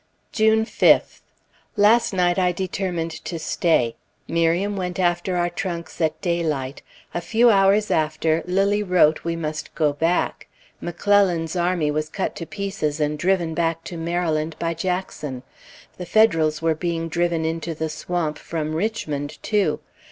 June 0.31 0.65
5th. 0.65 1.19
Last 1.77 2.11
night 2.11 2.39
I 2.39 2.51
determined 2.51 3.11
to 3.23 3.37
stay. 3.37 3.95
Miriam 4.27 4.75
went 4.75 4.97
after 4.97 5.37
our 5.37 5.51
trunks 5.51 6.01
at 6.01 6.19
daylight. 6.21 6.81
A 7.13 7.21
few 7.21 7.51
hours 7.51 7.91
after, 7.91 8.41
Lilly 8.47 8.81
wrote 8.81 9.23
we 9.23 9.35
must 9.35 9.75
go 9.75 9.93
back. 9.93 10.47
McClellan's 10.81 11.55
army 11.55 11.91
was 11.91 12.09
cut 12.09 12.35
to 12.37 12.47
pieces 12.47 12.99
and 12.99 13.19
driven 13.19 13.53
back 13.53 13.83
to 13.83 13.95
Maryland, 13.95 14.55
by 14.57 14.73
Jackson; 14.73 15.43
the 15.99 16.07
Federals 16.07 16.63
were 16.63 16.73
being 16.73 17.07
driven 17.07 17.45
into 17.45 17.75
the 17.75 17.87
swamp 17.89 18.39
from 18.39 18.73
Richmond, 18.73 19.37
too. 19.43 19.81